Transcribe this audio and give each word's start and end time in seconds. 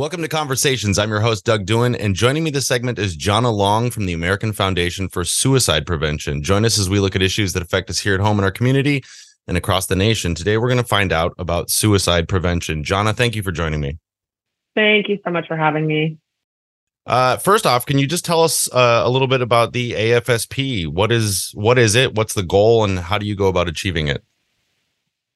Welcome 0.00 0.22
to 0.22 0.28
Conversations. 0.28 0.98
I'm 0.98 1.10
your 1.10 1.20
host, 1.20 1.44
Doug 1.44 1.66
Doohan, 1.66 1.94
and 2.00 2.14
joining 2.14 2.42
me 2.42 2.50
this 2.50 2.66
segment 2.66 2.98
is 2.98 3.14
Johnna 3.14 3.50
Long 3.50 3.90
from 3.90 4.06
the 4.06 4.14
American 4.14 4.54
Foundation 4.54 5.10
for 5.10 5.26
Suicide 5.26 5.84
Prevention. 5.84 6.42
Join 6.42 6.64
us 6.64 6.78
as 6.78 6.88
we 6.88 6.98
look 6.98 7.14
at 7.14 7.20
issues 7.20 7.52
that 7.52 7.62
affect 7.62 7.90
us 7.90 7.98
here 7.98 8.14
at 8.14 8.20
home 8.20 8.38
in 8.38 8.44
our 8.44 8.50
community 8.50 9.04
and 9.46 9.58
across 9.58 9.88
the 9.88 9.96
nation. 9.96 10.34
Today, 10.34 10.56
we're 10.56 10.68
going 10.68 10.78
to 10.78 10.84
find 10.84 11.12
out 11.12 11.34
about 11.36 11.68
suicide 11.68 12.28
prevention. 12.28 12.82
Johnna, 12.82 13.12
thank 13.12 13.36
you 13.36 13.42
for 13.42 13.52
joining 13.52 13.82
me. 13.82 13.98
Thank 14.74 15.10
you 15.10 15.18
so 15.22 15.30
much 15.30 15.46
for 15.46 15.58
having 15.58 15.86
me. 15.86 16.16
Uh, 17.04 17.36
first 17.36 17.66
off, 17.66 17.84
can 17.84 17.98
you 17.98 18.06
just 18.06 18.24
tell 18.24 18.42
us 18.42 18.72
uh, 18.72 19.02
a 19.04 19.10
little 19.10 19.28
bit 19.28 19.42
about 19.42 19.74
the 19.74 19.92
AFSP? 19.92 20.88
What 20.88 21.12
is 21.12 21.50
what 21.52 21.78
is 21.78 21.94
it? 21.94 22.14
What's 22.14 22.32
the 22.32 22.42
goal, 22.42 22.84
and 22.84 22.98
how 22.98 23.18
do 23.18 23.26
you 23.26 23.36
go 23.36 23.48
about 23.48 23.68
achieving 23.68 24.08
it? 24.08 24.24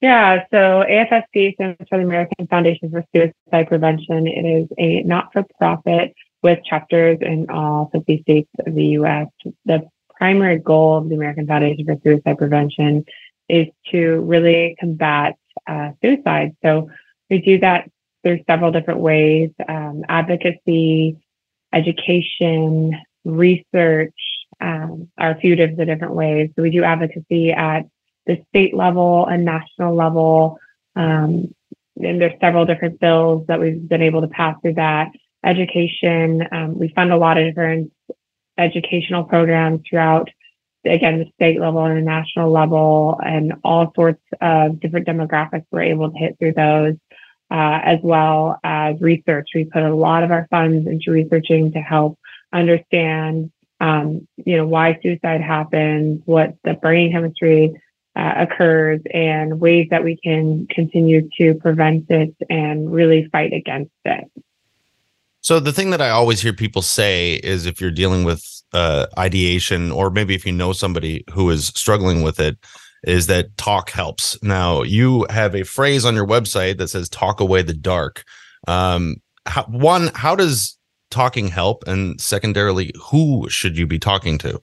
Yeah, 0.05 0.45
so 0.51 0.85
AFSP 0.87 1.55
stands 1.55 1.79
for 1.89 1.97
the 1.97 2.05
American 2.05 2.47
Foundation 2.49 2.91
for 2.91 3.03
Suicide 3.15 3.69
Prevention. 3.69 4.27
It 4.27 4.45
is 4.45 4.69
a 4.77 5.03
not-for-profit 5.03 6.13
with 6.43 6.63
chapters 6.63 7.21
in 7.23 7.49
all 7.49 7.89
50 7.91 8.21
states 8.21 8.51
of 8.67 8.75
the 8.75 8.85
U.S. 8.99 9.29
The 9.65 9.89
primary 10.15 10.59
goal 10.59 10.99
of 10.99 11.09
the 11.09 11.15
American 11.15 11.47
Foundation 11.47 11.87
for 11.87 11.97
Suicide 12.05 12.37
Prevention 12.37 13.07
is 13.49 13.69
to 13.93 14.21
really 14.21 14.77
combat 14.79 15.37
uh, 15.67 15.93
suicide. 16.03 16.55
So 16.63 16.91
we 17.31 17.39
do 17.39 17.61
that 17.61 17.91
through 18.23 18.41
several 18.47 18.73
different 18.73 19.01
ways: 19.01 19.53
um, 19.67 20.03
advocacy, 20.07 21.17
education, 21.73 22.93
research, 23.25 24.13
um, 24.61 25.09
are 25.17 25.31
a 25.31 25.41
few 25.41 25.55
of 25.55 25.77
the 25.79 25.87
different 25.87 26.13
ways. 26.13 26.51
So 26.57 26.63
we 26.63 26.69
do 26.69 26.85
advocacy 26.85 27.53
at 27.53 27.87
the 28.27 28.43
state 28.49 28.75
level 28.75 29.27
and 29.27 29.45
national 29.45 29.95
level. 29.95 30.59
Um, 30.97 31.55
and 31.97 32.21
there's 32.21 32.41
several 32.41 32.67
different 32.67 33.01
bills 33.01 33.47
that 33.49 33.61
we've 33.61 33.89
been 33.89 34.03
able 34.03 34.23
to 34.23 34.29
pass 34.29 34.57
through 34.61 34.75
that. 34.75 35.11
Education, 35.45 36.43
um, 36.53 36.79
we 36.79 36.89
fund 36.89 37.13
a 37.13 37.17
lot 37.17 37.39
of 37.39 37.47
different 37.47 37.93
educational 38.57 39.25
programs 39.25 39.83
throughout, 39.89 40.31
again, 40.85 41.19
the 41.19 41.31
state 41.35 41.61
level 41.61 41.85
and 41.85 41.97
the 41.99 42.03
national 42.03 42.51
level, 42.51 43.21
and 43.25 43.55
all 43.63 43.93
sorts 43.95 44.23
of 44.41 44.81
different 44.81 45.07
demographics 45.07 45.67
we're 45.71 45.83
able 45.83 46.11
to 46.11 46.19
hit 46.19 46.39
through 46.39 46.55
those, 46.55 46.95
uh, 47.51 47.81
as 47.85 47.99
well 48.03 48.59
as 48.65 49.01
research. 49.01 49.49
We 49.55 49.65
put 49.65 49.83
a 49.83 49.95
lot 49.95 50.23
of 50.23 50.31
our 50.31 50.47
funds 50.51 50.87
into 50.87 51.11
researching 51.11 51.73
to 51.73 51.81
help 51.81 52.19
understand, 52.53 53.53
um, 53.81 54.27
you 54.37 54.57
know, 54.57 54.67
why 54.67 54.99
suicide 55.03 55.43
happens, 55.43 56.23
what 56.25 56.55
the 56.65 56.75
brain 56.75 57.13
chemistry 57.13 57.73
uh, 58.17 58.35
occurs 58.37 59.01
and 59.13 59.61
ways 59.61 59.89
that 59.91 60.05
we 60.05 60.17
can 60.17 60.67
continue 60.71 61.29
to 61.39 61.55
prevent 61.55 62.09
it 62.11 62.35
and 62.49 62.93
really 62.93 63.29
fight 63.33 63.53
against 63.53 63.93
it. 64.05 64.31
So 65.41 65.61
the 65.61 65.73
thing 65.73 65.91
that 65.91 66.01
I 66.01 66.09
always 66.09 66.41
hear 66.41 66.55
people 66.55 66.81
say 66.81 67.35
is 67.35 67.67
if 67.67 67.81
you're 67.81 67.91
dealing 67.91 68.25
with 68.25 68.45
uh, 68.73 69.07
ideation, 69.19 69.91
or 69.91 70.11
maybe 70.11 70.35
if 70.35 70.47
you 70.47 70.53
know 70.53 70.73
somebody 70.73 71.25
who 71.33 71.51
is 71.51 71.67
struggling 71.69 72.23
with 72.23 72.41
it, 72.41 72.57
is 73.03 73.27
that 73.27 73.55
talk 73.59 73.91
helps. 73.91 74.43
Now 74.43 74.83
you 74.83 75.27
have 75.29 75.55
a 75.55 75.65
phrase 75.65 76.07
on 76.07 76.15
your 76.15 76.27
website 76.27 76.79
that 76.79 76.89
says 76.89 77.09
"talk 77.11 77.41
away 77.41 77.61
the 77.61 77.75
dark." 77.75 78.25
Um, 78.67 79.17
how, 79.45 79.65
one, 79.65 80.11
how 80.15 80.35
does 80.35 80.79
talking 81.11 81.49
help, 81.49 81.85
and 81.87 82.19
secondarily, 82.19 82.93
who 83.11 83.47
should 83.51 83.77
you 83.77 83.87
be 83.87 83.99
talking 83.99 84.39
to? 84.39 84.63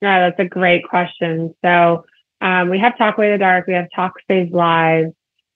Yeah, 0.00 0.28
that's 0.28 0.38
a 0.38 0.48
great 0.48 0.84
question. 0.88 1.54
So 1.62 2.04
um, 2.40 2.70
we 2.70 2.78
have 2.78 2.96
Talk 2.96 3.18
Away 3.18 3.32
the 3.32 3.38
Dark, 3.38 3.66
we 3.66 3.74
have 3.74 3.88
Talk 3.94 4.14
Save 4.28 4.52
Lives, 4.52 5.12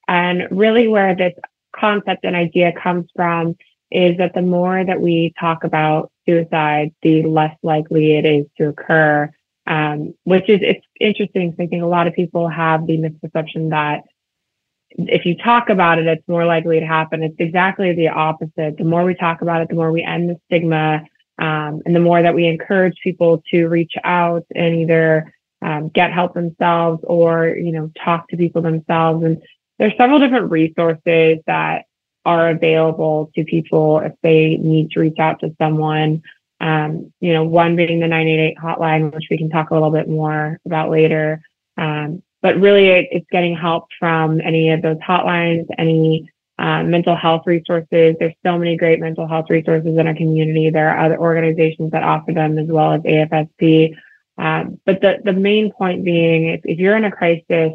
and 0.07 0.49
really 0.51 0.89
where 0.89 1.15
this 1.15 1.35
concept 1.75 2.25
and 2.25 2.37
idea 2.37 2.73
comes 2.73 3.07
from 3.15 3.57
is 3.91 4.17
that 4.19 4.35
the 4.35 4.43
more 4.43 4.85
that 4.85 5.01
we 5.01 5.33
talk 5.39 5.65
about 5.65 6.11
suicide, 6.27 6.93
the 7.03 7.23
less 7.23 7.57
likely 7.63 8.17
it 8.17 8.27
is 8.27 8.47
to 8.59 8.69
occur. 8.69 9.31
Um, 9.67 10.15
which 10.25 10.49
is 10.51 10.61
it's 10.63 10.85
interesting 11.01 11.51
because 11.51 11.65
I 11.65 11.69
think 11.69 11.83
a 11.83 11.87
lot 11.87 12.07
of 12.07 12.13
people 12.13 12.49
have 12.49 12.87
the 12.87 12.99
misperception 12.99 13.71
that 13.71 14.03
if 14.91 15.25
you 15.25 15.37
talk 15.37 15.71
about 15.71 15.99
it, 15.99 16.07
it's 16.07 16.29
more 16.29 16.45
likely 16.45 16.81
to 16.81 16.87
happen. 16.87 17.23
It's 17.23 17.35
exactly 17.39 17.95
the 17.95 18.09
opposite. 18.09 18.77
The 18.77 18.85
more 18.85 19.05
we 19.05 19.15
talk 19.15 19.43
about 19.43 19.63
it, 19.63 19.69
the 19.69 19.75
more 19.75 19.91
we 19.91 20.03
end 20.03 20.29
the 20.29 20.39
stigma, 20.47 21.05
um, 21.39 21.81
and 21.85 21.97
the 21.97 22.01
more 22.01 22.23
that 22.23 22.35
we 22.35 22.47
encourage 22.47 22.97
people 23.03 23.43
to 23.51 23.67
reach 23.69 23.95
out 24.05 24.45
and 24.55 24.75
either 24.77 25.33
um, 25.65 25.89
get 25.89 26.13
help 26.13 26.35
themselves 26.35 27.03
or, 27.05 27.49
you 27.49 27.73
know, 27.73 27.91
talk 28.05 28.29
to 28.29 28.37
people 28.37 28.61
themselves. 28.61 29.25
And 29.25 29.43
there's 29.79 29.97
several 29.97 30.21
different 30.21 30.51
resources 30.51 31.39
that 31.47 31.87
are 32.27 32.51
available 32.51 33.31
to 33.35 33.45
people 33.45 33.99
if 34.01 34.13
they 34.23 34.57
need 34.59 34.91
to 34.91 35.01
reach 35.01 35.19
out 35.19 35.41
to 35.41 35.57
someone. 35.59 36.23
Um, 36.61 37.13
you 37.21 37.33
know, 37.33 37.45
one 37.45 37.77
being 37.77 38.01
the 38.01 38.07
988 38.07 38.59
hotline, 38.59 39.15
which 39.15 39.27
we 39.31 39.39
can 39.39 39.49
talk 39.49 39.71
a 39.71 39.75
little 39.75 39.91
bit 39.91 40.07
more 40.07 40.61
about 40.67 40.91
later. 40.91 41.41
Um, 41.79 42.23
but 42.43 42.61
really, 42.61 42.89
it, 42.89 43.09
it's 43.11 43.27
getting 43.33 43.57
help 43.57 43.87
from 43.99 44.43
any 44.43 44.71
of 44.71 44.83
those 44.83 44.99
hotlines, 44.99 45.67
any 45.79 46.31
uh, 46.59 46.83
mental 46.83 47.17
health 47.17 47.45
resources. 47.47 48.17
There's 48.21 48.35
so 48.45 48.59
many 48.59 48.77
great 48.77 49.01
mental 49.01 49.27
health 49.27 49.47
resources 49.49 49.97
in 49.97 50.07
our 50.07 50.15
community. 50.15 50.69
There 50.69 50.91
are 50.91 51.07
other 51.07 51.19
organizations 51.19 51.93
that 51.93 52.03
offer 52.03 52.33
them 52.33 52.59
as 52.59 52.69
well 52.69 52.93
as 52.93 53.01
AFSP. 53.01 53.97
Um, 54.37 54.81
but 54.85 55.01
the, 55.01 55.19
the 55.23 55.33
main 55.33 55.73
point 55.73 56.05
being, 56.05 56.47
if, 56.49 56.61
if 56.65 56.79
you're 56.79 56.97
in 56.97 57.05
a 57.05 57.11
crisis, 57.11 57.73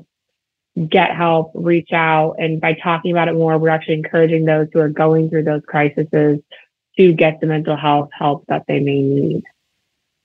get 0.87 1.15
help, 1.15 1.51
reach 1.55 1.91
out. 1.91 2.35
And 2.37 2.61
by 2.61 2.73
talking 2.73 3.11
about 3.11 3.27
it 3.27 3.33
more, 3.33 3.57
we're 3.57 3.69
actually 3.69 3.95
encouraging 3.95 4.45
those 4.45 4.67
who 4.71 4.79
are 4.79 4.89
going 4.89 5.29
through 5.29 5.43
those 5.43 5.61
crises 5.67 6.07
to 6.11 7.13
get 7.13 7.39
the 7.39 7.47
mental 7.47 7.77
health 7.77 8.09
help 8.17 8.45
that 8.47 8.65
they 8.67 8.79
may 8.79 9.01
need. 9.01 9.43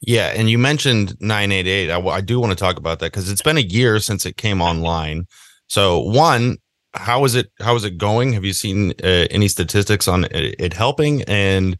Yeah, 0.00 0.32
and 0.36 0.50
you 0.50 0.58
mentioned 0.58 1.16
988. 1.20 1.90
I, 1.90 2.00
I 2.00 2.20
do 2.20 2.38
want 2.38 2.50
to 2.50 2.56
talk 2.56 2.76
about 2.76 2.98
that 2.98 3.12
because 3.12 3.30
it's 3.30 3.42
been 3.42 3.56
a 3.56 3.60
year 3.60 4.00
since 4.00 4.26
it 4.26 4.36
came 4.36 4.60
online. 4.60 5.26
So, 5.68 6.00
one, 6.00 6.58
how 6.92 7.24
is 7.24 7.34
it? 7.34 7.50
How 7.60 7.74
is 7.74 7.84
it 7.84 7.96
going? 7.96 8.34
Have 8.34 8.44
you 8.44 8.52
seen 8.52 8.90
uh, 9.02 9.26
any 9.30 9.48
statistics 9.48 10.06
on 10.06 10.24
it, 10.24 10.56
it 10.58 10.72
helping? 10.74 11.22
And 11.22 11.78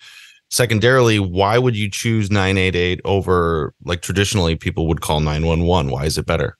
secondarily 0.51 1.19
why 1.19 1.59
would 1.59 1.77
you 1.77 1.91
choose 1.91 2.31
988 2.31 3.01
over 3.05 3.75
like 3.85 4.03
traditionally 4.03 4.57
people 4.57 4.87
would 4.87 5.01
call 5.01 5.21
911 5.21 5.91
why 5.91 6.05
is 6.05 6.19
it 6.19 6.27
better 6.27 6.57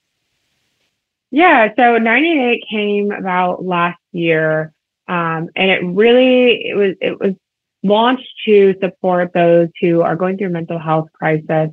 yeah 1.31 1.69
so 1.77 1.99
988 1.99 2.65
came 2.69 3.13
about 3.13 3.65
last 3.65 4.01
year 4.13 4.73
um, 5.07 5.49
and 5.55 5.71
it 5.71 5.85
really 5.85 6.69
it 6.69 6.77
was 6.77 6.95
it 7.01 7.21
was 7.21 7.35
launched 7.83 8.29
to 8.47 8.75
support 8.81 9.33
those 9.35 9.69
who 9.81 10.01
are 10.01 10.17
going 10.17 10.39
through 10.39 10.49
mental 10.49 10.79
health 10.79 11.09
crisis 11.13 11.71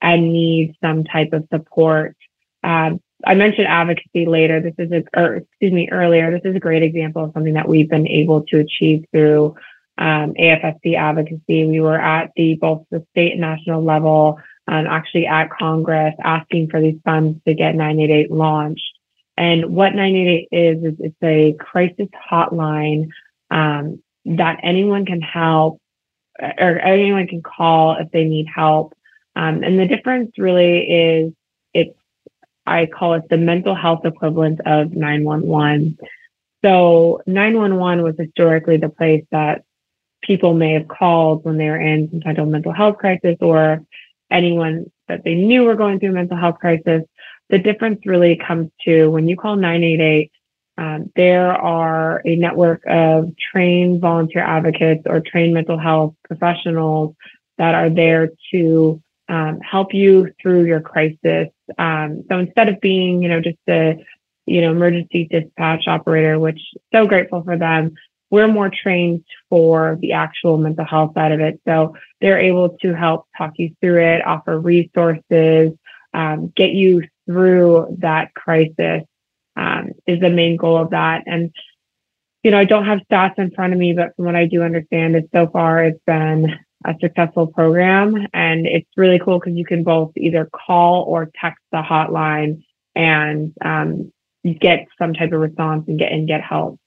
and 0.00 0.32
need 0.32 0.74
some 0.82 1.04
type 1.04 1.32
of 1.32 1.46
support 1.52 2.16
um, 2.64 3.00
I 3.24 3.34
mentioned 3.34 3.68
advocacy 3.68 4.26
later. 4.26 4.60
This 4.60 4.74
is 4.78 4.90
a, 4.90 5.04
or 5.14 5.36
excuse 5.36 5.72
me, 5.72 5.88
earlier. 5.90 6.30
This 6.30 6.42
is 6.44 6.56
a 6.56 6.60
great 6.60 6.82
example 6.82 7.24
of 7.24 7.32
something 7.32 7.54
that 7.54 7.68
we've 7.68 7.88
been 7.88 8.08
able 8.08 8.42
to 8.46 8.58
achieve 8.58 9.04
through 9.12 9.54
um, 9.98 10.34
AFSP 10.34 10.96
advocacy. 10.96 11.66
We 11.66 11.80
were 11.80 12.00
at 12.00 12.32
the 12.36 12.54
both 12.54 12.84
the 12.90 13.04
state 13.10 13.32
and 13.32 13.40
national 13.40 13.82
level, 13.84 14.40
um, 14.68 14.86
actually 14.86 15.26
at 15.26 15.50
Congress, 15.50 16.14
asking 16.22 16.70
for 16.70 16.80
these 16.80 17.00
funds 17.04 17.40
to 17.46 17.54
get 17.54 17.74
988 17.74 18.30
launched. 18.30 18.98
And 19.36 19.74
what 19.74 19.94
988 19.94 20.48
is 20.50 20.84
is 20.84 20.94
it's 21.00 21.16
a 21.22 21.54
crisis 21.58 22.08
hotline 22.30 23.08
um, 23.50 24.02
that 24.24 24.60
anyone 24.62 25.06
can 25.06 25.20
help 25.20 25.80
or 26.40 26.78
anyone 26.78 27.26
can 27.26 27.42
call 27.42 27.96
if 27.96 28.10
they 28.10 28.24
need 28.24 28.46
help. 28.52 28.94
Um, 29.36 29.62
and 29.62 29.78
the 29.78 29.86
difference 29.86 30.32
really 30.38 30.80
is 30.80 31.32
it's 31.72 31.96
I 32.66 32.86
call 32.86 33.14
it 33.14 33.28
the 33.28 33.38
mental 33.38 33.74
health 33.74 34.04
equivalent 34.04 34.60
of 34.64 34.92
911. 34.92 35.98
So 36.64 37.22
911 37.26 38.04
was 38.04 38.14
historically 38.18 38.76
the 38.76 38.88
place 38.88 39.24
that 39.32 39.64
people 40.22 40.54
may 40.54 40.72
have 40.72 40.88
called 40.88 41.44
when 41.44 41.58
they 41.58 41.66
were 41.66 41.80
in 41.80 42.08
some 42.10 42.20
type 42.20 42.38
of 42.38 42.48
mental 42.48 42.72
health 42.72 42.98
crisis 42.98 43.36
or 43.40 43.84
anyone 44.30 44.90
that 45.08 45.24
they 45.24 45.34
knew 45.34 45.64
were 45.64 45.74
going 45.74 46.00
through 46.00 46.10
a 46.10 46.12
mental 46.12 46.36
health 46.36 46.58
crisis. 46.58 47.02
The 47.50 47.58
difference 47.58 48.06
really 48.06 48.36
comes 48.36 48.70
to 48.84 49.08
when 49.08 49.28
you 49.28 49.36
call 49.36 49.56
988, 49.56 50.30
um, 50.78 51.12
there 51.14 51.52
are 51.52 52.22
a 52.24 52.36
network 52.36 52.82
of 52.86 53.32
trained 53.36 54.00
volunteer 54.00 54.42
advocates 54.42 55.02
or 55.06 55.20
trained 55.20 55.52
mental 55.52 55.78
health 55.78 56.14
professionals 56.24 57.14
that 57.58 57.74
are 57.74 57.90
there 57.90 58.30
to 58.52 59.02
um, 59.28 59.60
help 59.60 59.92
you 59.92 60.32
through 60.40 60.64
your 60.64 60.80
crisis. 60.80 61.48
Um, 61.78 62.24
so 62.28 62.38
instead 62.38 62.68
of 62.68 62.80
being, 62.80 63.22
you 63.22 63.28
know, 63.28 63.40
just 63.40 63.58
a, 63.68 64.02
you 64.46 64.60
know, 64.60 64.72
emergency 64.72 65.28
dispatch 65.30 65.84
operator, 65.86 66.38
which 66.38 66.60
so 66.92 67.06
grateful 67.06 67.42
for 67.42 67.56
them, 67.56 67.94
we're 68.32 68.48
more 68.48 68.70
trained 68.70 69.22
for 69.50 69.98
the 70.00 70.14
actual 70.14 70.56
mental 70.56 70.86
health 70.86 71.12
side 71.14 71.32
of 71.32 71.40
it. 71.40 71.60
So 71.68 71.94
they're 72.20 72.40
able 72.40 72.70
to 72.80 72.94
help 72.94 73.26
talk 73.36 73.52
you 73.56 73.76
through 73.80 74.02
it, 74.02 74.26
offer 74.26 74.58
resources, 74.58 75.72
um, 76.14 76.50
get 76.56 76.70
you 76.70 77.02
through 77.26 77.98
that 78.00 78.34
crisis 78.34 79.02
um, 79.54 79.90
is 80.06 80.18
the 80.20 80.30
main 80.30 80.56
goal 80.56 80.78
of 80.78 80.90
that. 80.90 81.24
And 81.26 81.52
you 82.42 82.50
know, 82.50 82.58
I 82.58 82.64
don't 82.64 82.86
have 82.86 83.00
stats 83.10 83.38
in 83.38 83.52
front 83.52 83.74
of 83.74 83.78
me, 83.78 83.92
but 83.92 84.16
from 84.16 84.24
what 84.24 84.34
I 84.34 84.46
do 84.46 84.62
understand 84.62 85.14
is 85.14 85.24
so 85.32 85.46
far 85.46 85.84
it's 85.84 86.00
been 86.06 86.58
a 86.84 86.94
successful 87.00 87.46
program 87.46 88.26
and 88.32 88.66
it's 88.66 88.88
really 88.96 89.20
cool 89.20 89.38
because 89.38 89.54
you 89.56 89.64
can 89.64 89.84
both 89.84 90.10
either 90.16 90.48
call 90.52 91.04
or 91.04 91.30
text 91.38 91.62
the 91.70 91.82
hotline 91.82 92.64
and 92.96 93.52
um, 93.62 94.10
get 94.58 94.88
some 94.98 95.12
type 95.12 95.32
of 95.32 95.40
response 95.40 95.84
and 95.86 95.98
get 95.98 96.10
and 96.10 96.26
get 96.26 96.40
help. 96.40 96.80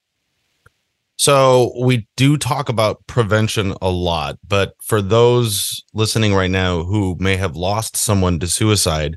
So 1.17 1.71
we 1.79 2.07
do 2.17 2.37
talk 2.37 2.67
about 2.67 3.05
prevention 3.07 3.73
a 3.81 3.89
lot, 3.89 4.37
but 4.45 4.73
for 4.83 5.01
those 5.01 5.83
listening 5.93 6.33
right 6.33 6.51
now 6.51 6.83
who 6.83 7.15
may 7.19 7.37
have 7.37 7.55
lost 7.55 7.95
someone 7.95 8.39
to 8.39 8.47
suicide, 8.47 9.15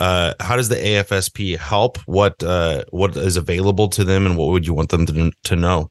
uh, 0.00 0.34
how 0.40 0.56
does 0.56 0.68
the 0.68 0.76
AFSP 0.76 1.56
help? 1.58 1.98
What 2.06 2.42
uh, 2.42 2.84
what 2.90 3.16
is 3.16 3.36
available 3.36 3.88
to 3.88 4.04
them, 4.04 4.26
and 4.26 4.36
what 4.36 4.48
would 4.48 4.66
you 4.66 4.74
want 4.74 4.90
them 4.90 5.06
to 5.06 5.30
to 5.44 5.56
know? 5.56 5.90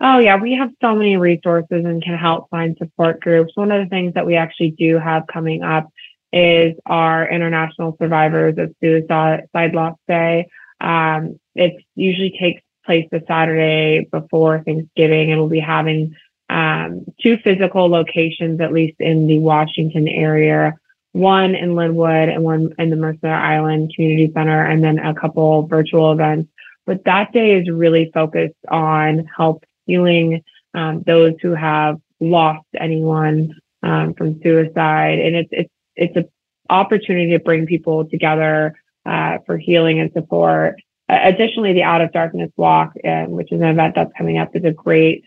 Oh 0.00 0.18
yeah, 0.18 0.36
we 0.36 0.54
have 0.54 0.70
so 0.80 0.94
many 0.94 1.16
resources 1.16 1.84
and 1.84 2.02
can 2.02 2.18
help 2.18 2.50
find 2.50 2.76
support 2.78 3.20
groups. 3.20 3.52
One 3.54 3.70
of 3.70 3.82
the 3.82 3.88
things 3.88 4.14
that 4.14 4.26
we 4.26 4.36
actually 4.36 4.72
do 4.72 4.98
have 4.98 5.26
coming 5.32 5.62
up 5.62 5.88
is 6.32 6.74
our 6.86 7.30
International 7.30 7.96
Survivors 8.00 8.56
of 8.58 8.74
Suicide 8.82 9.46
Loss 9.54 9.96
Day. 10.08 10.48
Um, 10.80 11.38
it 11.54 11.74
usually 11.94 12.36
takes 12.38 12.60
place 12.84 13.08
the 13.10 13.22
Saturday 13.26 14.06
before 14.10 14.62
Thanksgiving, 14.62 15.30
and 15.30 15.40
we'll 15.40 15.48
be 15.48 15.60
having 15.60 16.14
um, 16.50 17.04
two 17.20 17.38
physical 17.38 17.88
locations, 17.88 18.60
at 18.60 18.72
least 18.72 18.96
in 19.00 19.26
the 19.26 19.38
Washington 19.38 20.08
area, 20.08 20.74
one 21.12 21.54
in 21.54 21.70
Lynnwood 21.70 22.32
and 22.32 22.42
one 22.42 22.74
in 22.78 22.90
the 22.90 22.96
Mercer 22.96 23.28
Island 23.28 23.92
Community 23.94 24.30
Center, 24.34 24.64
and 24.64 24.82
then 24.82 24.98
a 24.98 25.14
couple 25.14 25.66
virtual 25.66 26.12
events. 26.12 26.50
But 26.86 27.04
that 27.04 27.32
day 27.32 27.58
is 27.58 27.70
really 27.70 28.10
focused 28.12 28.54
on 28.68 29.26
help 29.34 29.64
healing 29.86 30.42
um, 30.74 31.02
those 31.06 31.34
who 31.40 31.54
have 31.54 31.98
lost 32.20 32.66
anyone 32.78 33.54
um, 33.82 34.14
from 34.14 34.40
suicide, 34.42 35.18
and 35.18 35.36
it's 35.36 35.50
it's 35.52 35.72
it's 35.96 36.16
an 36.16 36.28
opportunity 36.68 37.30
to 37.30 37.38
bring 37.38 37.66
people 37.66 38.04
together 38.08 38.74
uh, 39.06 39.38
for 39.46 39.56
healing 39.56 40.00
and 40.00 40.12
support. 40.12 40.76
Uh, 41.08 41.18
additionally, 41.22 41.72
the 41.72 41.82
Out 41.82 42.00
of 42.00 42.12
Darkness 42.12 42.50
Walk, 42.56 42.92
uh, 43.04 43.24
which 43.24 43.52
is 43.52 43.60
an 43.60 43.68
event 43.68 43.94
that's 43.94 44.12
coming 44.16 44.38
up, 44.38 44.54
is 44.54 44.64
a 44.64 44.72
great 44.72 45.24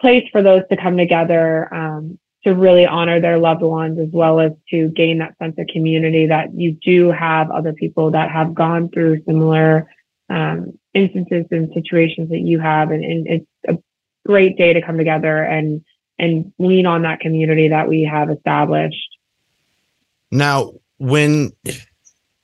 place 0.00 0.28
for 0.30 0.42
those 0.42 0.62
to 0.70 0.76
come 0.76 0.96
together 0.96 1.72
um, 1.74 2.18
to 2.44 2.54
really 2.54 2.86
honor 2.86 3.20
their 3.20 3.38
loved 3.38 3.62
ones, 3.62 3.98
as 3.98 4.08
well 4.12 4.40
as 4.40 4.52
to 4.70 4.88
gain 4.90 5.18
that 5.18 5.36
sense 5.38 5.56
of 5.58 5.66
community 5.68 6.26
that 6.26 6.54
you 6.54 6.72
do 6.72 7.10
have 7.10 7.50
other 7.50 7.72
people 7.72 8.10
that 8.10 8.30
have 8.30 8.54
gone 8.54 8.88
through 8.90 9.22
similar 9.24 9.90
um, 10.28 10.78
instances 10.92 11.46
and 11.50 11.72
situations 11.72 12.28
that 12.30 12.40
you 12.40 12.58
have, 12.58 12.90
and, 12.90 13.04
and 13.04 13.26
it's 13.26 13.46
a 13.68 13.78
great 14.26 14.56
day 14.56 14.72
to 14.72 14.82
come 14.82 14.98
together 14.98 15.42
and 15.42 15.84
and 16.18 16.52
lean 16.58 16.86
on 16.86 17.02
that 17.02 17.20
community 17.20 17.68
that 17.68 17.88
we 17.88 18.02
have 18.02 18.30
established. 18.30 19.16
Now, 20.30 20.72
when 20.98 21.52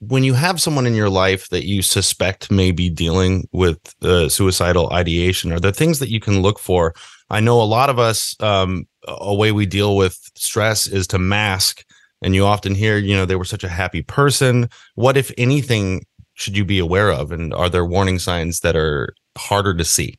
when 0.08 0.24
you 0.24 0.34
have 0.34 0.60
someone 0.60 0.86
in 0.86 0.94
your 0.94 1.10
life 1.10 1.48
that 1.50 1.64
you 1.64 1.80
suspect 1.80 2.50
may 2.50 2.72
be 2.72 2.90
dealing 2.90 3.48
with 3.52 3.78
uh, 4.02 4.28
suicidal 4.28 4.90
ideation, 4.92 5.52
are 5.52 5.60
there 5.60 5.70
things 5.70 6.00
that 6.00 6.10
you 6.10 6.18
can 6.18 6.42
look 6.42 6.58
for? 6.58 6.92
I 7.30 7.38
know 7.38 7.62
a 7.62 7.64
lot 7.64 7.88
of 7.88 8.00
us, 8.00 8.34
um, 8.40 8.86
a 9.06 9.32
way 9.32 9.52
we 9.52 9.64
deal 9.64 9.96
with 9.96 10.18
stress 10.34 10.88
is 10.88 11.06
to 11.08 11.18
mask. 11.18 11.84
And 12.20 12.34
you 12.34 12.44
often 12.44 12.74
hear, 12.74 12.98
you 12.98 13.14
know, 13.14 13.26
they 13.26 13.36
were 13.36 13.44
such 13.44 13.62
a 13.62 13.68
happy 13.68 14.02
person. 14.02 14.68
What, 14.96 15.16
if 15.16 15.30
anything, 15.38 16.04
should 16.34 16.56
you 16.56 16.64
be 16.64 16.80
aware 16.80 17.10
of? 17.12 17.30
And 17.30 17.54
are 17.54 17.68
there 17.68 17.84
warning 17.84 18.18
signs 18.18 18.60
that 18.60 18.74
are 18.74 19.14
harder 19.38 19.74
to 19.74 19.84
see? 19.84 20.18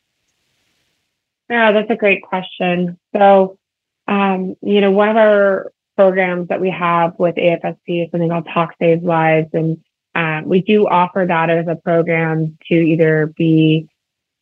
Yeah, 1.50 1.74
that's 1.74 1.90
a 1.90 1.96
great 1.96 2.24
question. 2.24 2.98
So, 3.14 3.58
um, 4.08 4.56
you 4.62 4.80
know, 4.80 4.92
one 4.92 5.10
of 5.10 5.18
our 5.18 5.74
programs 5.96 6.48
that 6.48 6.62
we 6.62 6.70
have 6.70 7.14
with 7.18 7.36
AFSP 7.36 8.06
is 8.06 8.12
something 8.12 8.30
called 8.30 8.48
Talk 8.54 8.76
Saves 8.80 9.04
Lives. 9.04 9.50
And 9.54 9.84
um, 10.16 10.48
we 10.48 10.62
do 10.62 10.88
offer 10.88 11.26
that 11.28 11.50
as 11.50 11.68
a 11.68 11.76
program 11.76 12.58
to 12.68 12.76
either 12.76 13.28
be 13.28 13.88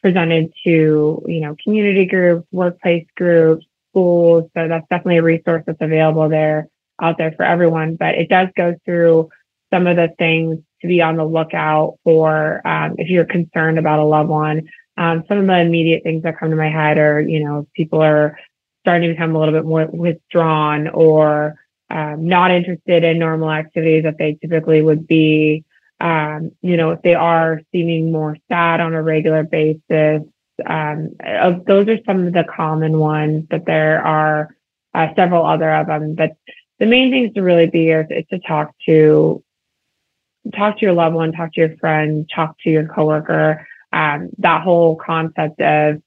presented 0.02 0.54
to, 0.64 1.24
you 1.28 1.42
know, 1.42 1.56
community 1.64 2.06
groups, 2.06 2.48
workplace 2.52 3.06
groups, 3.16 3.66
schools. 3.92 4.50
So 4.56 4.68
that's 4.68 4.88
definitely 4.90 5.18
a 5.18 5.24
resource 5.24 5.64
that's 5.66 5.82
available 5.82 6.30
there 6.30 6.68
out 7.02 7.18
there 7.18 7.32
for 7.32 7.44
everyone. 7.44 7.96
But 7.96 8.16
it 8.16 8.30
does 8.30 8.50
go 8.56 8.76
through 8.86 9.30
some 9.72 9.88
of 9.88 9.96
the 9.96 10.10
things 10.18 10.60
to 10.82 10.88
be 10.88 11.02
on 11.02 11.16
the 11.16 11.26
lookout 11.26 11.98
for 12.04 12.66
um, 12.66 12.96
if 12.98 13.10
you're 13.10 13.26
concerned 13.26 13.80
about 13.80 14.00
a 14.00 14.04
loved 14.04 14.30
one. 14.30 14.70
Um, 14.98 15.24
some 15.28 15.40
of 15.40 15.48
the 15.48 15.60
immediate 15.60 16.04
things 16.04 16.24
that 16.24 16.38
come 16.38 16.50
to 16.50 16.56
my 16.56 16.70
head 16.70 16.98
are, 16.98 17.20
you 17.20 17.44
know, 17.44 17.68
people 17.74 18.02
are 18.02 18.38
starting 18.82 19.10
to 19.10 19.14
become 19.14 19.36
a 19.36 19.40
little 19.40 19.54
bit 19.54 19.66
more 19.66 19.88
withdrawn 19.88 20.88
or 20.90 21.56
um, 21.90 22.28
not 22.28 22.52
interested 22.52 23.04
in 23.04 23.20
normal 23.20 23.52
activities 23.52 24.04
that 24.04 24.18
they 24.18 24.38
typically 24.42 24.82
would 24.82 25.08
be. 25.08 25.64
Um, 26.00 26.52
you 26.62 26.78
know, 26.78 26.92
if 26.92 27.02
they 27.02 27.16
are 27.16 27.62
seeming 27.72 28.12
more 28.12 28.38
sad 28.48 28.80
on 28.80 28.94
a 28.94 29.04
regular 29.04 29.44
basis, 29.44 30.24
um, 30.66 31.16
those 31.68 31.88
are 31.88 32.00
some 32.06 32.28
of 32.28 32.34
the 32.34 32.44
common 32.44 32.98
ones, 32.98 33.46
but 33.50 33.66
there 33.66 34.04
are 34.04 34.56
uh, 34.94 35.08
several 35.16 35.46
other 35.46 35.72
of 35.74 35.88
them. 35.88 36.16
But 36.16 36.32
the 36.80 36.86
main 36.86 37.12
things 37.12 37.34
to 37.34 37.42
really 37.42 37.68
be 37.68 37.90
is, 37.90 38.08
is 38.10 38.26
to 38.32 38.40
talk 38.40 38.74
to 38.88 39.44
talk 40.56 40.80
to 40.80 40.86
your 40.86 40.94
loved 40.94 41.16
one, 41.16 41.32
talk 41.32 41.54
to 41.54 41.62
your 41.62 41.78
friend, 41.78 42.30
talk 42.34 42.56
to 42.64 42.70
your 42.70 42.88
coworker. 42.88 43.68
Um, 43.94 44.30
that 44.40 44.64
whole 44.64 44.96
concept 44.96 45.62
of 45.62 46.02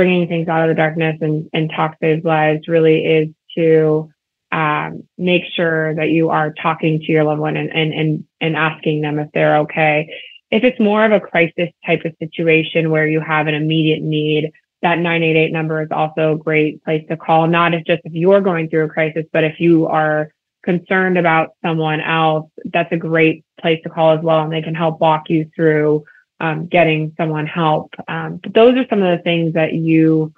bringing 0.00 0.28
things 0.28 0.48
out 0.48 0.62
of 0.62 0.74
the 0.74 0.80
darkness 0.80 1.18
and, 1.20 1.50
and 1.52 1.70
talk 1.76 1.94
those 2.00 2.24
lives 2.24 2.68
really 2.68 3.04
is 3.04 3.28
to 3.54 4.10
um, 4.50 5.06
make 5.18 5.42
sure 5.54 5.94
that 5.94 6.08
you 6.08 6.30
are 6.30 6.54
talking 6.54 7.00
to 7.00 7.12
your 7.12 7.22
loved 7.22 7.38
one 7.38 7.58
and, 7.58 7.68
and, 7.68 7.92
and, 7.92 8.24
and 8.40 8.56
asking 8.56 9.02
them 9.02 9.18
if 9.18 9.28
they're 9.34 9.58
okay. 9.58 10.10
If 10.50 10.64
it's 10.64 10.80
more 10.80 11.04
of 11.04 11.12
a 11.12 11.20
crisis 11.20 11.68
type 11.84 12.06
of 12.06 12.14
situation 12.18 12.88
where 12.88 13.06
you 13.06 13.20
have 13.20 13.46
an 13.46 13.52
immediate 13.52 14.00
need, 14.00 14.52
that 14.80 14.96
988 14.96 15.52
number 15.52 15.82
is 15.82 15.90
also 15.90 16.32
a 16.32 16.38
great 16.38 16.82
place 16.82 17.04
to 17.10 17.18
call, 17.18 17.46
not 17.46 17.74
if 17.74 17.84
just 17.84 18.00
if 18.06 18.14
you're 18.14 18.40
going 18.40 18.70
through 18.70 18.86
a 18.86 18.88
crisis, 18.88 19.26
but 19.34 19.44
if 19.44 19.60
you 19.60 19.86
are 19.86 20.32
concerned 20.64 21.18
about 21.18 21.50
someone 21.62 22.00
else, 22.00 22.50
that's 22.64 22.90
a 22.90 22.96
great 22.96 23.44
place 23.60 23.80
to 23.82 23.90
call 23.90 24.16
as 24.16 24.24
well. 24.24 24.40
And 24.40 24.50
they 24.52 24.62
can 24.62 24.74
help 24.74 24.98
walk 24.98 25.28
you 25.28 25.50
through 25.54 26.04
um, 26.40 26.66
getting 26.66 27.12
someone 27.16 27.46
help. 27.46 27.94
Um, 28.08 28.40
but 28.42 28.54
those 28.54 28.76
are 28.76 28.86
some 28.88 29.02
of 29.02 29.16
the 29.16 29.22
things 29.22 29.54
that 29.54 29.74
you 29.74 30.32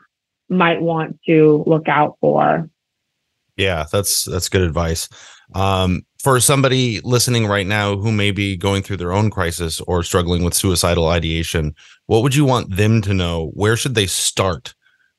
might 0.48 0.82
want 0.82 1.18
to 1.26 1.64
look 1.66 1.88
out 1.88 2.16
for. 2.20 2.68
Yeah, 3.56 3.86
that's 3.90 4.24
that's 4.24 4.48
good 4.48 4.62
advice. 4.62 5.08
Um, 5.54 6.02
for 6.22 6.40
somebody 6.40 7.00
listening 7.00 7.46
right 7.46 7.66
now 7.66 7.96
who 7.96 8.12
may 8.12 8.30
be 8.30 8.56
going 8.56 8.82
through 8.82 8.96
their 8.96 9.12
own 9.12 9.30
crisis 9.30 9.80
or 9.82 10.02
struggling 10.02 10.44
with 10.44 10.54
suicidal 10.54 11.08
ideation, 11.08 11.74
what 12.06 12.22
would 12.22 12.34
you 12.34 12.44
want 12.44 12.76
them 12.76 13.02
to 13.02 13.12
know? 13.12 13.50
Where 13.54 13.76
should 13.76 13.94
they 13.94 14.06
start 14.06 14.74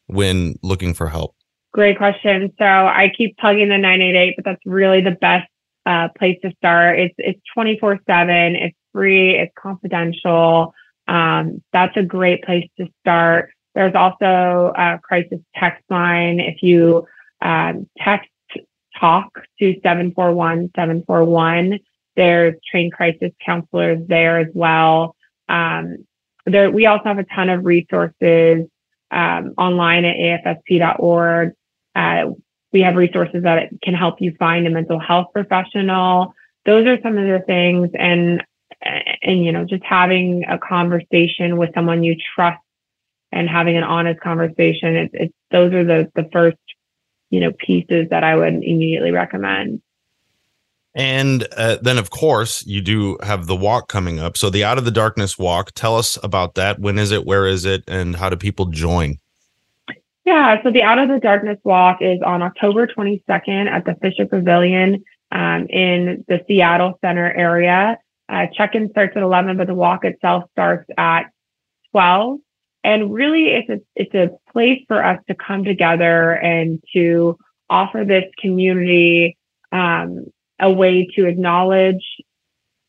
when 0.08 0.56
looking 0.64 0.94
for 0.94 1.10
help? 1.10 1.36
Great 1.74 1.98
question. 1.98 2.54
So 2.58 2.66
I 2.66 3.12
keep 3.16 3.38
plugging 3.38 3.70
the 3.70 3.78
988, 3.78 4.36
but 4.38 4.46
that's 4.46 4.62
really 4.66 5.02
the 5.02 5.12
best 5.12 5.50
uh, 5.86 6.08
place 6.18 6.38
to 6.44 6.52
start. 6.58 7.00
It's 7.00 7.16
it's 7.18 7.42
24 7.54 8.00
seven. 8.08 8.56
It's 8.56 8.78
free. 8.94 9.36
It's 9.38 9.52
confidential. 9.56 10.74
Um, 11.08 11.62
that's 11.74 11.98
a 11.98 12.04
great 12.04 12.44
place 12.44 12.70
to 12.80 12.88
start. 13.02 13.50
There's 13.76 13.96
also 13.96 14.72
a 14.76 15.00
crisis 15.04 15.40
text 15.56 15.84
line. 15.90 16.40
If 16.40 16.62
you 16.62 17.08
um, 17.42 17.90
text 17.98 18.30
talk 19.00 19.34
to 19.60 19.74
741 19.82 20.72
741, 20.76 21.80
there's 22.16 22.56
trained 22.70 22.94
crisis 22.94 23.32
counselors 23.44 24.00
there 24.08 24.40
as 24.40 24.48
well. 24.54 25.16
Um, 25.50 26.06
there, 26.46 26.70
we 26.70 26.86
also 26.86 27.06
have 27.06 27.20
a 27.20 27.24
ton 27.24 27.50
of 27.50 27.66
resources 27.66 28.68
um, 29.12 29.54
online 29.58 30.06
at 30.06 30.16
afsp.org. 30.16 31.54
Uh, 31.96 32.26
we 32.72 32.82
have 32.82 32.96
resources 32.96 33.44
that 33.44 33.70
can 33.84 33.94
help 33.94 34.20
you 34.20 34.36
find 34.38 34.66
a 34.66 34.70
mental 34.70 35.00
health 35.00 35.28
professional. 35.34 36.34
Those 36.66 36.88
are 36.88 37.00
some 37.02 37.18
of 37.18 37.26
the 37.26 37.44
things. 37.46 37.90
And 37.94 38.44
and 38.84 39.46
you 39.46 39.52
know 39.52 39.66
just 39.66 39.84
having 39.84 40.44
a 40.48 40.58
conversation 40.58 41.58
with 41.58 41.74
someone 41.74 42.04
you 42.04 42.16
trust 42.36 42.60
and 43.32 43.50
having 43.50 43.78
an 43.78 43.84
honest 43.84 44.20
conversation 44.20 44.96
it's, 44.96 45.14
it's 45.14 45.34
those 45.52 45.74
are 45.74 45.84
the 45.84 46.12
the 46.16 46.30
first 46.32 46.58
you 47.30 47.40
know 47.40 47.52
pieces 47.52 48.10
that 48.10 48.24
i 48.24 48.36
would 48.36 48.54
immediately 48.54 49.12
recommend. 49.12 49.82
And 50.96 51.48
uh, 51.58 51.78
then 51.82 51.98
of 51.98 52.12
course 52.12 52.64
you 52.68 52.80
do 52.80 53.18
have 53.24 53.48
the 53.48 53.56
walk 53.56 53.88
coming 53.88 54.20
up. 54.20 54.38
So 54.38 54.52
the 54.52 54.64
out 54.64 54.78
of 54.78 54.86
the 54.86 54.92
darkness 54.92 55.40
walk 55.40 55.72
tell 55.72 55.96
us 55.96 56.20
about 56.22 56.54
that. 56.54 56.78
When 56.78 57.00
is 57.00 57.10
it? 57.10 57.26
Where 57.26 57.48
is 57.48 57.66
it? 57.66 57.84
And 57.88 58.16
how 58.16 58.30
do 58.30 58.36
people 58.36 58.68
join? 58.68 59.18
Yeah 60.24 60.62
so 60.62 60.70
the 60.70 60.84
out 60.84 61.00
of 61.00 61.10
the 61.10 61.20
darkness 61.20 61.58
walk 61.64 61.98
is 62.02 62.20
on 62.24 62.42
october 62.44 62.86
22nd 62.86 63.68
at 63.68 63.86
the 63.86 63.96
fisher 63.96 64.26
pavilion 64.26 65.04
um, 65.32 65.66
in 65.70 66.24
the 66.28 66.40
seattle 66.48 66.98
center 67.02 67.32
area 67.34 67.98
uh, 68.30 68.48
check-in 68.54 68.90
starts 68.92 69.16
at 69.16 69.24
11, 69.24 69.58
but 69.58 69.68
the 69.68 69.74
walk 69.74 70.06
itself 70.06 70.46
starts 70.52 70.90
at 70.98 71.24
12. 71.92 72.40
and 72.84 73.14
really, 73.14 73.50
it's 73.50 73.70
a 73.70 73.80
it's 73.96 74.14
a 74.14 74.30
place 74.52 74.84
for 74.88 75.04
us 75.04 75.20
to 75.28 75.36
come 75.36 75.64
together 75.64 76.32
and 76.32 76.84
to 76.94 77.38
offer 77.70 78.04
this 78.06 78.26
community 78.40 79.38
um, 79.72 80.26
a 80.60 80.72
way 80.72 81.08
to 81.16 81.26
acknowledge 81.26 82.04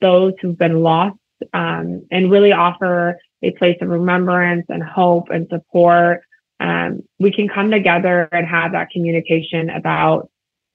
those 0.01 0.33
who've 0.41 0.59
been 0.59 0.81
lost 0.83 1.17
um, 1.53 2.07
and 2.11 2.31
really 2.31 2.53
offer 2.53 3.19
a 3.43 3.51
place 3.53 3.77
of 3.81 3.89
remembrance 3.89 4.67
and 4.69 4.83
hope 4.83 5.31
and 5.31 5.47
support. 5.49 6.23
Um, 6.61 7.01
we 7.19 7.33
can 7.33 7.49
come 7.49 7.71
together 7.71 8.29
and 8.33 8.47
have 8.47 8.73
that 8.73 8.91
communication 8.91 9.71
about 9.71 10.31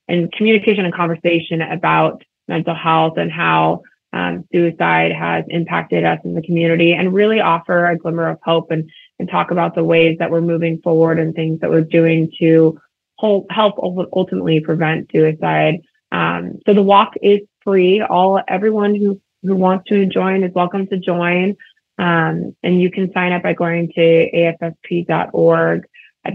and 0.08 0.32
communication 0.32 0.86
and 0.86 0.94
conversation 0.94 1.62
about 1.62 2.24
mental 2.48 2.76
health 2.76 3.18
and 3.18 3.32
how 3.32 3.84
um, 4.12 4.46
suicide 4.52 5.12
has 5.12 5.46
impacted 5.50 6.04
us 6.04 6.20
in 6.24 6.34
the 6.34 6.42
community 6.42 6.94
and 6.94 7.14
really 7.14 7.40
offer 7.40 7.86
a 7.86 7.98
glimmer 7.98 8.30
of 8.30 8.40
hope 8.44 8.72
and, 8.72 8.90
and 9.20 9.30
talk 9.30 9.52
about 9.52 9.76
the 9.76 9.84
ways 9.84 10.18
that 10.20 10.32
we're 10.32 10.42
moving 10.42 10.82
forward 10.82 11.20
and 11.20 11.36
things 11.36 11.60
that 11.60 11.70
we're 11.70 11.82
doing 11.82 12.32
to 12.40 12.80
help 13.20 13.78
ultimately 13.80 14.60
prevent 14.60 15.12
suicide. 15.12 15.82
Um, 16.12 16.60
so 16.66 16.74
the 16.74 16.82
walk 16.82 17.14
is 17.22 17.42
free. 17.64 18.02
All 18.02 18.42
everyone 18.48 18.96
who 18.96 19.22
who 19.44 19.56
wants 19.56 19.88
to 19.90 20.06
join 20.06 20.44
is 20.44 20.54
welcome 20.54 20.88
to 20.88 20.98
join. 20.98 21.56
Um, 21.98 22.56
and 22.64 22.82
you 22.82 22.92
can 22.92 23.12
sign 23.14 23.32
up 23.32 23.44
by 23.44 23.54
going 23.54 23.92
to 23.94 24.32
afsp.org. 24.34 25.86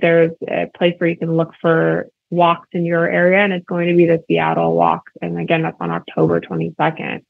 There's 0.00 0.32
a 0.48 0.70
place 0.76 0.94
where 0.98 1.10
you 1.10 1.16
can 1.16 1.36
look 1.36 1.52
for 1.60 2.08
walks 2.30 2.68
in 2.72 2.84
your 2.84 3.06
area, 3.08 3.38
and 3.38 3.52
it's 3.52 3.66
going 3.66 3.88
to 3.88 3.94
be 3.94 4.06
the 4.06 4.22
Seattle 4.26 4.74
Walk. 4.74 5.10
And 5.22 5.38
again, 5.38 5.62
that's 5.62 5.76
on 5.80 5.90
October 5.90 6.40
22nd. 6.40 7.22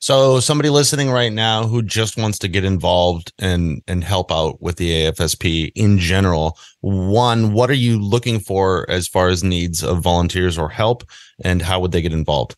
So 0.00 0.38
somebody 0.38 0.70
listening 0.70 1.10
right 1.10 1.32
now 1.32 1.66
who 1.66 1.82
just 1.82 2.16
wants 2.16 2.38
to 2.40 2.48
get 2.48 2.64
involved 2.64 3.32
and 3.40 3.82
and 3.88 4.04
help 4.04 4.30
out 4.30 4.62
with 4.62 4.76
the 4.76 4.90
AFSP 4.90 5.72
in 5.74 5.98
general, 5.98 6.56
one, 6.80 7.52
what 7.52 7.68
are 7.68 7.74
you 7.74 7.98
looking 7.98 8.38
for 8.38 8.88
as 8.88 9.08
far 9.08 9.28
as 9.28 9.42
needs 9.42 9.82
of 9.82 10.00
volunteers 10.00 10.56
or 10.56 10.68
help 10.68 11.02
and 11.44 11.60
how 11.60 11.80
would 11.80 11.90
they 11.90 12.02
get 12.02 12.12
involved? 12.12 12.54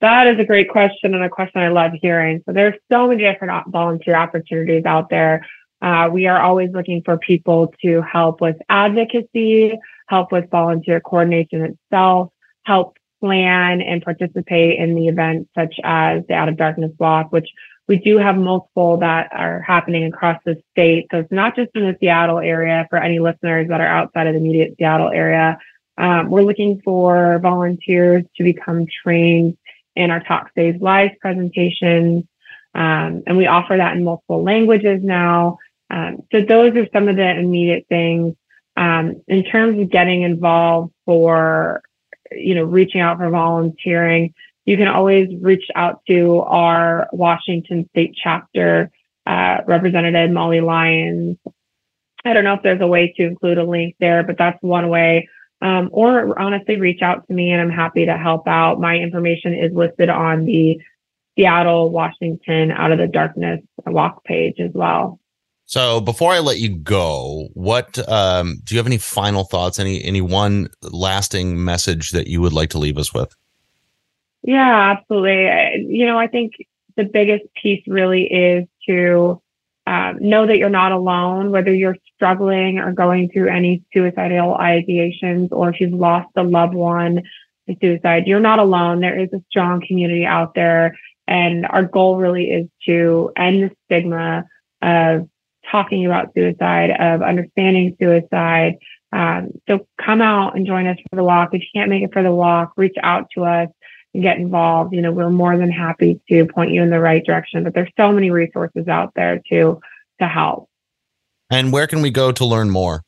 That 0.00 0.26
is 0.26 0.38
a 0.38 0.44
great 0.44 0.68
question 0.68 1.14
and 1.14 1.24
a 1.24 1.30
question 1.30 1.62
I 1.62 1.68
love 1.68 1.92
hearing. 2.02 2.42
So 2.44 2.52
there's 2.52 2.78
so 2.92 3.08
many 3.08 3.22
different 3.22 3.68
volunteer 3.68 4.14
opportunities 4.14 4.84
out 4.84 5.08
there. 5.08 5.46
Uh, 5.80 6.10
we 6.12 6.26
are 6.26 6.40
always 6.40 6.70
looking 6.72 7.02
for 7.02 7.16
people 7.16 7.72
to 7.82 8.02
help 8.02 8.42
with 8.42 8.56
advocacy, 8.68 9.78
help 10.08 10.32
with 10.32 10.50
volunteer 10.50 11.00
coordination 11.00 11.64
itself, 11.64 12.30
help 12.64 12.98
plan 13.20 13.80
and 13.80 14.02
participate 14.02 14.78
in 14.78 14.94
the 14.94 15.08
events 15.08 15.50
such 15.54 15.74
as 15.82 16.22
the 16.28 16.34
Out 16.34 16.48
of 16.48 16.56
Darkness 16.56 16.92
Walk, 16.98 17.32
which 17.32 17.48
we 17.88 17.98
do 17.98 18.18
have 18.18 18.36
multiple 18.36 18.96
that 18.98 19.28
are 19.32 19.60
happening 19.60 20.04
across 20.04 20.40
the 20.44 20.60
state. 20.72 21.06
So 21.10 21.18
it's 21.20 21.32
not 21.32 21.54
just 21.54 21.70
in 21.74 21.84
the 21.84 21.96
Seattle 22.00 22.38
area 22.38 22.86
for 22.90 22.98
any 22.98 23.20
listeners 23.20 23.68
that 23.68 23.80
are 23.80 23.86
outside 23.86 24.26
of 24.26 24.34
the 24.34 24.40
immediate 24.40 24.74
Seattle 24.78 25.10
area. 25.10 25.58
Um, 25.98 26.28
we're 26.28 26.42
looking 26.42 26.80
for 26.84 27.38
volunteers 27.38 28.24
to 28.36 28.44
become 28.44 28.86
trained 29.02 29.56
in 29.94 30.10
our 30.10 30.20
Talk 30.20 30.50
Saves 30.54 30.80
Lives 30.80 31.14
presentations. 31.20 32.24
Um, 32.74 33.22
and 33.26 33.36
we 33.36 33.46
offer 33.46 33.76
that 33.76 33.96
in 33.96 34.04
multiple 34.04 34.42
languages 34.42 35.00
now. 35.02 35.58
Um, 35.88 36.18
so 36.32 36.42
those 36.42 36.76
are 36.76 36.86
some 36.92 37.08
of 37.08 37.16
the 37.16 37.38
immediate 37.38 37.86
things. 37.88 38.34
Um, 38.76 39.22
in 39.26 39.44
terms 39.44 39.80
of 39.80 39.90
getting 39.90 40.22
involved 40.22 40.92
for, 41.06 41.82
you 42.32 42.54
know, 42.54 42.64
reaching 42.64 43.00
out 43.00 43.18
for 43.18 43.28
volunteering, 43.30 44.34
you 44.64 44.76
can 44.76 44.88
always 44.88 45.28
reach 45.40 45.64
out 45.74 46.00
to 46.08 46.40
our 46.40 47.08
Washington 47.12 47.88
State 47.90 48.16
chapter 48.22 48.90
uh, 49.26 49.58
representative, 49.66 50.30
Molly 50.30 50.60
Lyons. 50.60 51.38
I 52.24 52.32
don't 52.32 52.44
know 52.44 52.54
if 52.54 52.62
there's 52.62 52.80
a 52.80 52.86
way 52.86 53.14
to 53.16 53.24
include 53.24 53.58
a 53.58 53.64
link 53.64 53.94
there, 54.00 54.22
but 54.24 54.36
that's 54.38 54.60
one 54.62 54.88
way 54.88 55.28
um, 55.62 55.88
or 55.92 56.38
honestly 56.38 56.78
reach 56.78 57.02
out 57.02 57.26
to 57.26 57.34
me 57.34 57.50
and 57.50 57.60
I'm 57.60 57.70
happy 57.70 58.06
to 58.06 58.16
help 58.16 58.46
out. 58.46 58.80
My 58.80 58.96
information 58.96 59.54
is 59.54 59.72
listed 59.72 60.08
on 60.08 60.44
the 60.44 60.80
Seattle, 61.36 61.90
Washington 61.90 62.70
Out 62.70 62.92
of 62.92 62.98
the 62.98 63.06
Darkness 63.06 63.60
walk 63.84 64.24
page 64.24 64.60
as 64.60 64.70
well. 64.74 65.18
So 65.66 66.00
before 66.00 66.32
I 66.32 66.38
let 66.38 66.58
you 66.58 66.76
go, 66.76 67.48
what 67.54 67.98
um, 68.08 68.60
do 68.64 68.74
you 68.74 68.78
have 68.78 68.86
any 68.86 68.98
final 68.98 69.42
thoughts? 69.42 69.80
Any 69.80 70.02
any 70.04 70.20
one 70.20 70.68
lasting 70.82 71.62
message 71.64 72.12
that 72.12 72.28
you 72.28 72.40
would 72.40 72.52
like 72.52 72.70
to 72.70 72.78
leave 72.78 72.98
us 72.98 73.12
with? 73.12 73.34
Yeah, 74.42 74.96
absolutely. 74.96 75.86
You 75.88 76.06
know, 76.06 76.18
I 76.18 76.28
think 76.28 76.52
the 76.96 77.04
biggest 77.04 77.44
piece 77.60 77.82
really 77.88 78.24
is 78.24 78.68
to 78.88 79.42
um, 79.88 80.18
know 80.20 80.46
that 80.46 80.58
you're 80.58 80.68
not 80.68 80.92
alone, 80.92 81.50
whether 81.50 81.74
you're 81.74 81.96
struggling 82.14 82.78
or 82.78 82.92
going 82.92 83.28
through 83.30 83.48
any 83.48 83.82
suicidal 83.92 84.56
ideations, 84.56 85.48
or 85.50 85.70
if 85.70 85.80
you've 85.80 85.92
lost 85.92 86.28
a 86.36 86.44
loved 86.44 86.74
one 86.74 87.22
to 87.68 87.76
suicide, 87.80 88.28
you're 88.28 88.38
not 88.38 88.60
alone. 88.60 89.00
There 89.00 89.18
is 89.18 89.32
a 89.32 89.42
strong 89.50 89.82
community 89.84 90.24
out 90.24 90.54
there. 90.54 90.96
And 91.26 91.66
our 91.66 91.82
goal 91.82 92.18
really 92.18 92.50
is 92.50 92.68
to 92.86 93.32
end 93.36 93.64
the 93.64 93.76
stigma 93.86 94.44
of 94.80 95.28
talking 95.70 96.06
about 96.06 96.32
suicide, 96.34 96.90
of 96.90 97.22
understanding 97.22 97.96
suicide. 98.00 98.76
Um, 99.12 99.50
so 99.68 99.86
come 100.04 100.20
out 100.20 100.56
and 100.56 100.66
join 100.66 100.86
us 100.86 100.98
for 101.08 101.16
the 101.16 101.24
walk. 101.24 101.50
If 101.52 101.62
you 101.62 101.68
can't 101.74 101.90
make 101.90 102.02
it 102.02 102.12
for 102.12 102.22
the 102.22 102.32
walk, 102.32 102.72
reach 102.76 102.96
out 103.02 103.28
to 103.34 103.44
us 103.44 103.68
and 104.14 104.22
get 104.22 104.38
involved. 104.38 104.94
You 104.94 105.02
know, 105.02 105.12
we're 105.12 105.30
more 105.30 105.56
than 105.56 105.70
happy 105.70 106.20
to 106.28 106.46
point 106.46 106.72
you 106.72 106.82
in 106.82 106.90
the 106.90 107.00
right 107.00 107.24
direction. 107.24 107.64
But 107.64 107.74
there's 107.74 107.90
so 107.96 108.12
many 108.12 108.30
resources 108.30 108.88
out 108.88 109.12
there 109.14 109.40
to 109.50 109.80
to 110.20 110.26
help. 110.26 110.68
And 111.50 111.72
where 111.72 111.86
can 111.86 112.02
we 112.02 112.10
go 112.10 112.32
to 112.32 112.44
learn 112.44 112.70
more? 112.70 113.02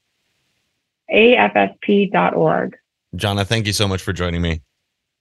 AFSP.org. 1.13 2.77
Johnna, 3.17 3.45
thank 3.45 3.67
you 3.67 3.73
so 3.73 3.89
much 3.89 4.03
for 4.03 4.13
joining 4.13 4.43
me. 4.43 4.63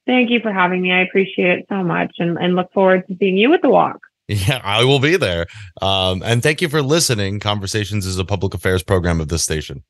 Thank 0.06 0.30
you 0.30 0.40
for 0.40 0.54
having 0.54 0.82
me. 0.82 0.92
I 0.92 1.02
appreciate 1.02 1.60
it 1.60 1.66
so 1.70 1.84
much 1.84 2.16
and, 2.20 2.38
and 2.38 2.56
look 2.56 2.72
forward 2.74 3.08
to 3.08 3.16
seeing 3.18 3.38
you 3.38 3.54
at 3.54 3.62
the 3.62 3.70
walk. 3.70 4.07
Yeah, 4.28 4.60
I 4.64 4.84
will 4.84 5.00
be 5.00 5.16
there. 5.16 5.48
Um, 5.82 6.22
and 6.22 6.44
thank 6.44 6.62
you 6.62 6.68
for 6.68 6.82
listening. 6.82 7.40
Conversations 7.40 8.06
is 8.06 8.20
a 8.20 8.26
public 8.26 8.54
affairs 8.54 8.84
program 8.84 9.22
of 9.22 9.30
this 9.30 9.44
station. 9.44 9.84